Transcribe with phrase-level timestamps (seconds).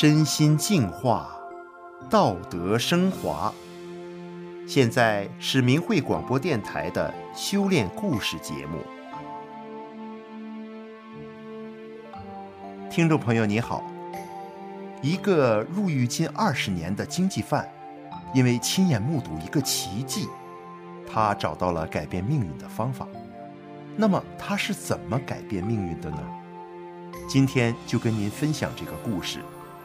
[0.00, 1.37] 身心净化，
[2.10, 3.52] 道德升华。
[4.66, 8.78] 现在是明慧广播电台的修炼故事节目。
[12.90, 13.84] 听众朋友，你好。
[15.02, 17.70] 一个入狱近二十年的经济犯，
[18.32, 20.26] 因为亲眼目睹一个奇迹，
[21.06, 23.06] 他找到了改变命运的方法。
[23.96, 26.18] 那么他是怎么改变命运的呢？
[27.28, 29.40] 今天就跟您分享这个故事。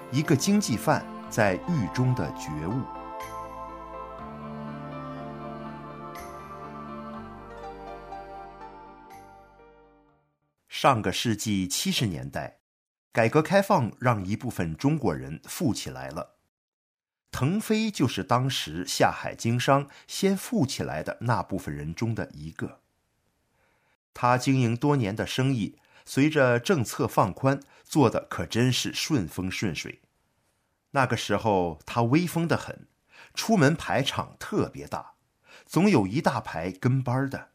[0.09, 2.83] 一个经济犯在狱中的觉悟。
[10.69, 12.59] 上个世纪七十年代，
[13.11, 16.35] 改革开放让一部分中国人富起来了。
[17.31, 22.81] 腾飞就是当时下海经商先富起来的那部分人中的一个。
[24.13, 30.02] 他经营多年的生意，随着政策放宽，做的可真是顺风顺水。
[30.93, 32.87] 那个时候他威风得很，
[33.33, 35.15] 出门排场特别大，
[35.65, 37.49] 总有一大排跟班的。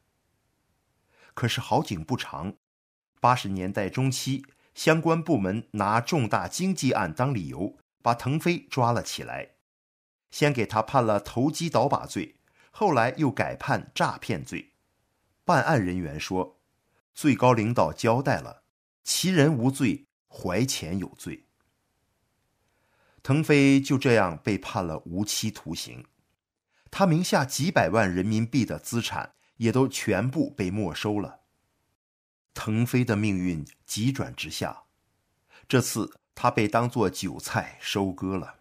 [1.34, 2.54] 可是好景不长，
[3.20, 4.44] 八十年代中期，
[4.74, 9.50] 相关部门拿重大经济案当理由，把腾飞抓了起来，
[10.30, 12.40] 先给他判了投机倒把罪，
[12.72, 14.72] 后来又改判诈骗罪。
[15.44, 16.60] 办案人员说，
[17.14, 18.64] 最高领导交代了，
[19.04, 21.47] 其人无罪，怀钱有罪。
[23.28, 26.06] 腾飞就这样被判了无期徒刑，
[26.90, 31.40] 他名下几百万人民币的资产也都全部被没收了。
[32.54, 34.84] 腾飞的命运急转直下，
[35.68, 38.60] 这次他被当作韭菜收割了。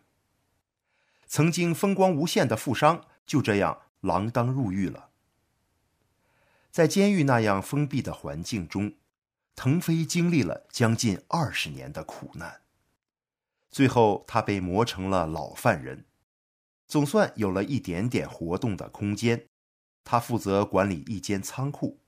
[1.27, 5.11] 曾经风光无限的富商就这样锒铛入狱了。
[6.69, 8.95] 在监狱那样封闭的环境中，
[9.55, 12.63] 腾飞经历了将近二十年的苦难。
[13.69, 16.05] 最后，他被磨成了老犯人，
[16.87, 19.47] 总算有了一点点活动的空间。
[20.03, 21.99] 他负责管理一间仓库。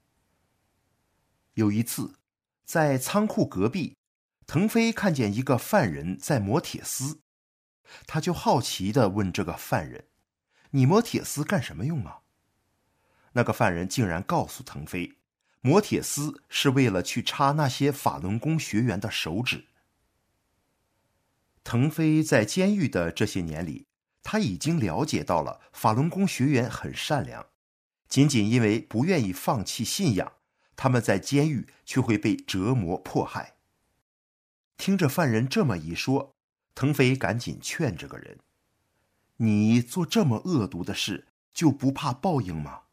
[1.55, 2.15] 有一次，
[2.63, 3.97] 在仓库隔壁，
[4.47, 7.19] 腾飞看见一个犯人在磨铁丝，
[8.07, 10.07] 他就好奇地问这个犯人
[10.71, 12.21] ：“你磨铁丝干什么用啊？”
[13.33, 15.17] 那个犯人竟然告诉腾飞
[15.59, 19.67] ：“磨铁丝是为了去插那些法轮功学员的手指。”
[21.69, 23.85] 腾飞在监狱的这些年里，
[24.23, 27.45] 他已经了解到了法轮功学员很善良，
[28.07, 30.31] 仅仅因为不愿意放弃信仰，
[30.75, 33.57] 他们在监狱却会被折磨迫害。
[34.77, 36.33] 听着犯人这么一说，
[36.73, 38.39] 腾飞赶紧劝这个人
[39.37, 42.85] ：“你做这么恶毒的事，就不怕报应吗？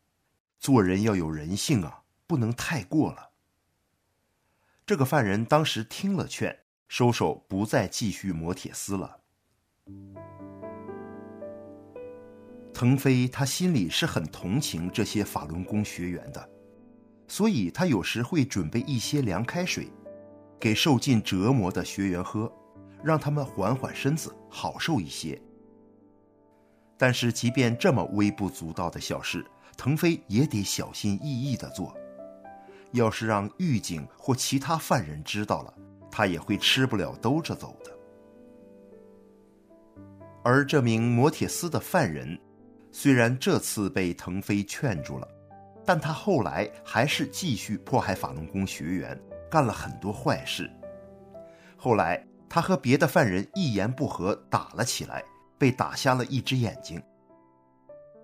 [0.60, 3.30] 做人要有人性啊，不能太过了。”
[4.84, 6.65] 这个犯人当时听了劝。
[6.88, 9.18] 收手，不再继续磨铁丝了。
[12.72, 16.48] 腾飞他心里是很同情这些法轮功学员的，
[17.26, 19.90] 所以他有时会准备一些凉开水，
[20.60, 22.52] 给受尽折磨的学员喝，
[23.02, 25.40] 让他们缓缓身子，好受一些。
[26.98, 29.44] 但是，即便这么微不足道的小事，
[29.76, 31.96] 腾飞也得小心翼翼地做。
[32.92, 35.74] 要是让狱警或其他犯人知道了，
[36.16, 37.92] 他也会吃不了兜着走的。
[40.42, 42.40] 而这名磨铁丝的犯人，
[42.90, 45.28] 虽然这次被腾飞劝住了，
[45.84, 50.70] 但他后来还是继续迫害法轮功学员，干了很多坏事。
[51.76, 55.22] 后来他和别的犯人一言不合打了起来，
[55.58, 56.98] 被打瞎了一只眼睛。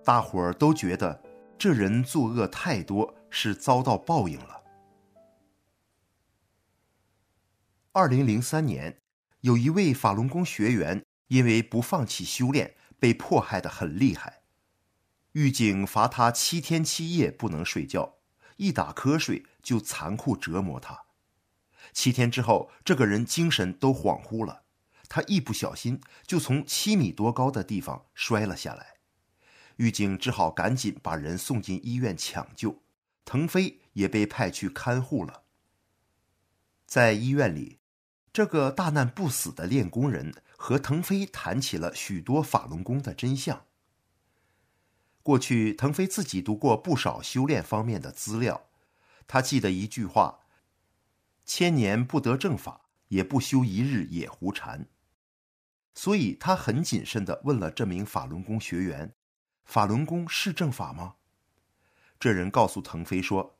[0.03, 1.21] 大伙儿都觉得
[1.59, 4.62] 这人作恶太多，是遭到报应了。
[7.95, 8.97] 二零零三年，
[9.41, 14.41] 有一位法轮功学员因为不放弃修炼，被迫害得很厉害。
[15.33, 18.15] 狱警罚他七天七夜不能睡觉，
[18.57, 21.03] 一打瞌睡就残酷折磨他。
[21.91, 24.63] 七天之后，这个人精神都恍惚了，
[25.07, 28.95] 他一不小心就从七米多高的地方摔了下来。
[29.75, 32.81] 狱警只好赶紧把人送进医院抢救，
[33.23, 35.43] 腾飞也被派去看护了。
[36.87, 37.81] 在医院里。
[38.33, 43.67] 这个大难不死的练功人和腾飞谈起了许多法轮功的真相。
[45.21, 48.65] 过去，腾飞自己读过不少修炼方面的资料，
[49.27, 50.39] 他记得一句话
[51.45, 54.87] ：“千年不得正法，也不修一日也胡缠。”
[55.93, 59.13] 所以，他很谨慎地问了这名法轮功学员
[59.63, 61.15] ：“法轮功是正法吗？”
[62.19, 63.59] 这人告诉腾飞说：“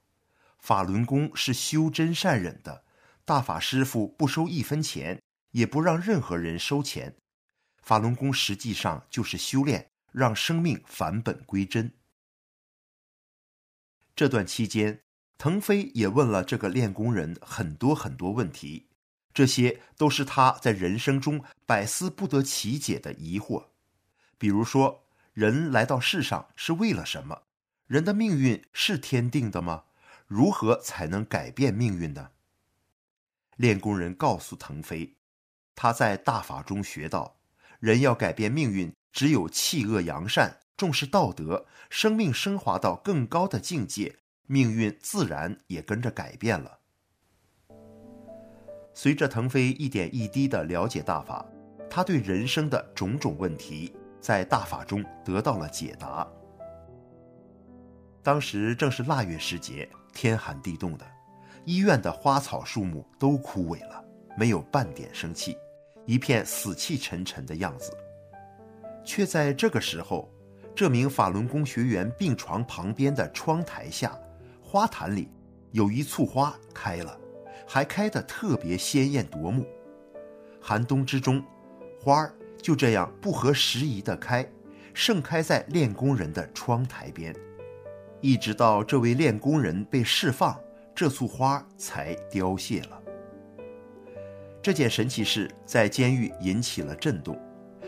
[0.58, 2.86] 法轮功是修真善忍的。”
[3.26, 5.22] 大法师父不收一分钱，
[5.52, 7.16] 也不让任何人收钱。
[7.82, 11.94] 法轮功实际上就是修炼，让生命返本归真。
[14.14, 15.02] 这段期间，
[15.38, 18.88] 腾飞也问了这个练功人很多很多问题，
[19.34, 23.68] 这些都是他在人生中百思不得其解的疑惑。
[24.38, 27.44] 比如说，人来到世上是为了什么？
[27.88, 29.86] 人的命运是天定的吗？
[30.28, 32.32] 如何才能改变命运呢？
[33.58, 35.16] 练功人告诉腾飞，
[35.76, 37.38] 他在大法中学到，
[37.80, 44.16] 人要改变命运，只有弃恶扬善，重视道德，生命升华到更高的境界，
[44.48, 46.80] 命运自然也跟着改变了。
[48.94, 51.46] 随着腾飞一点一滴的了解大法，
[51.90, 56.28] 他对人生的种种问题，在大法中得到了解答。
[58.22, 61.13] 当时正是腊月时节，天寒地冻的。
[61.66, 64.04] 医院的花草树木都枯萎了，
[64.38, 65.58] 没有半点生气，
[66.06, 67.96] 一片死气沉沉的样子。
[69.06, 70.30] 却在这个时候，
[70.76, 74.18] 这名法轮功学员病床旁边的窗台下，
[74.62, 75.30] 花坛里
[75.72, 77.18] 有一簇花开了，
[77.66, 79.66] 还开得特别鲜艳夺目。
[80.60, 81.44] 寒冬之中，
[82.02, 84.46] 花儿就这样不合时宜地开，
[84.94, 87.34] 盛开在练功人的窗台边，
[88.20, 90.60] 一直到这位练功人被释放。
[90.96, 93.04] 这簇花才凋谢了。
[94.62, 97.38] 这件神奇事在监狱引起了震动，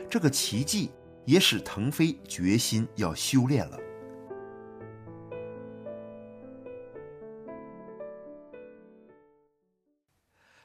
[0.10, 0.92] 这个奇迹
[1.24, 3.80] 也使腾飞决心要修炼了。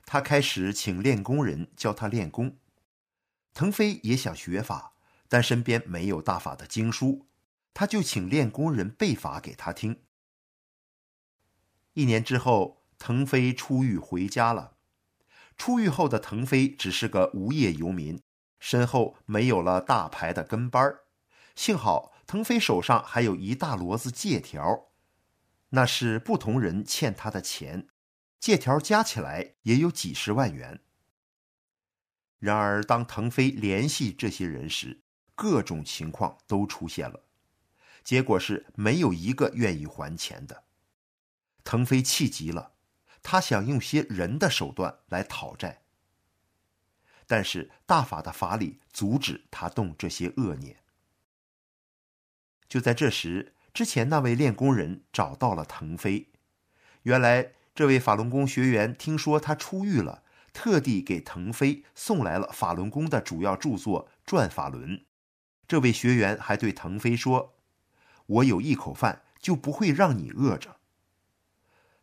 [0.05, 2.57] 他开始请练功人教他练功。
[3.55, 4.95] 腾飞也想学法，
[5.29, 7.27] 但身边没有大法的经书，
[7.73, 10.01] 他就请练功人背法给他听。
[11.95, 14.77] 一年之后，腾飞出狱回家了。
[15.57, 18.23] 出狱后的腾飞只是个无业游民，
[18.59, 21.01] 身后没有了大牌的跟班儿。
[21.55, 24.87] 幸好腾飞手上还有一大摞子借条，
[25.71, 27.89] 那是不同人欠他的钱，
[28.39, 30.81] 借条加起来也有几十万元。
[32.39, 35.03] 然而，当腾飞联系这些人时，
[35.35, 37.25] 各种情况都出现了，
[38.03, 40.65] 结果是没有一个愿意还钱的。
[41.65, 42.73] 腾飞气急了，
[43.23, 45.83] 他想用些人的手段来讨债，
[47.27, 50.79] 但是大法的法理阻止他动这些恶念。
[52.69, 56.29] 就在这时，之前那位练功人找到了腾飞。
[57.03, 60.23] 原来这位法轮功学员听说他出狱了，
[60.53, 64.99] 特地给腾飞送来了法轮功的主要著作《转法轮》。
[65.69, 67.55] 这位学员还对腾飞说
[68.27, 70.79] ：“我有一口饭，就不会让你饿着。”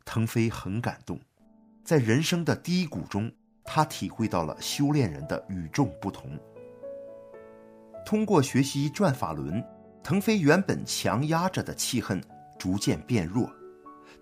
[0.08, 1.20] 腾飞很感动，
[1.84, 3.30] 在人生的低谷中，
[3.62, 6.30] 他体会到了修炼人的与众不同。
[8.06, 9.62] 通过学习转法轮，
[10.02, 12.18] 腾飞原本强压着的气恨
[12.58, 13.52] 逐渐变弱。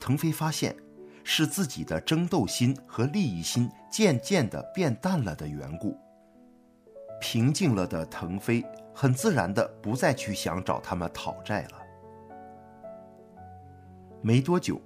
[0.00, 0.74] 腾飞发现，
[1.22, 5.96] 是自己的争斗心和利益心渐渐的变淡了的缘故。
[7.20, 8.60] 平静了的腾飞，
[8.92, 11.78] 很自然的不再去想找他们讨债了。
[14.20, 14.82] 没多久。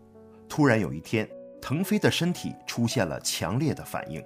[0.51, 1.31] 突然有一天，
[1.63, 4.23] 腾飞的身体出现了强烈的反应，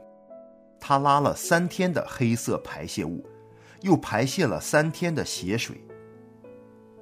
[0.80, 3.22] 他拉了三天的黑色排泄物，
[3.82, 5.76] 又排泄了三天的血水。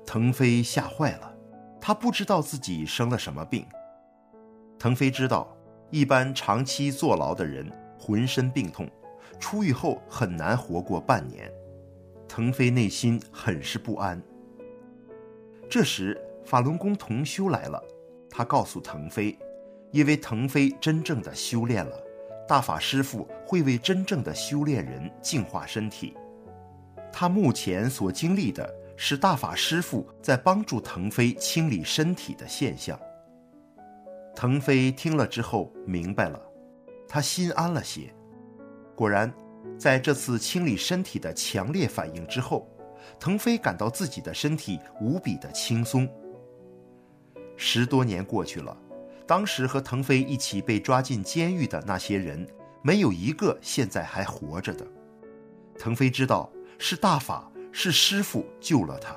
[0.05, 1.33] 腾飞吓坏了，
[1.81, 3.65] 他不知道自己生了什么病。
[4.77, 5.57] 腾飞知道，
[5.91, 8.91] 一般长期坐牢的人浑身病痛，
[9.39, 11.49] 出狱后很难活过半年。
[12.27, 14.21] 腾飞内心很是不安。
[15.71, 17.81] 这时，法轮功同修来了。
[18.35, 19.39] 他告诉腾飞，
[19.91, 21.95] 因为腾飞真正的修炼了，
[22.49, 26.17] 大法师父会为真正的修炼人净化身体。
[27.13, 32.99] 他目前所经历的是大法师父在帮助腾飞清理身体的现象。
[34.35, 36.41] 腾飞听了之后明白了，
[37.07, 38.11] 他心安了些。
[38.97, 39.31] 果然，
[39.79, 42.67] 在这次清理身体的强烈反应之后，
[43.21, 46.09] 腾飞感到自己的身体无比的轻松。
[47.57, 48.77] 十多年过去了，
[49.27, 52.47] 当时和腾飞一起被抓进监狱的那些人，
[52.83, 54.87] 没有一个现在还活着的。
[55.79, 59.17] 腾飞知道是大法，是师傅救了他。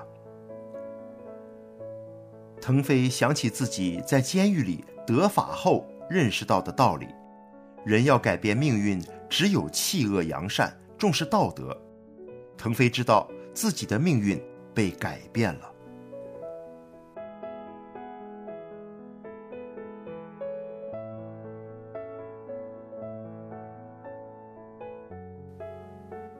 [2.62, 7.08] 腾飞想起自己在监狱里得法后认识到的道理：
[7.86, 9.00] 人要改变命运，
[9.30, 11.80] 只有弃恶扬善，重视道德。
[12.58, 14.42] 腾飞知道自己的命运
[14.74, 15.72] 被改变了。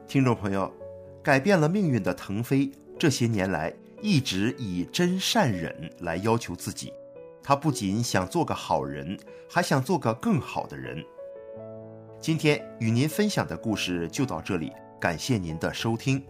[0.08, 0.72] 听众朋友，
[1.20, 6.92] 改变了命运的腾飞，这些年来一直以真善忍来要求自己。
[7.42, 9.18] 他不仅想做个好人，
[9.50, 11.04] 还想做个更好的人。
[12.20, 16.24] 今天与您分享的故事就到这里，感谢您的收听。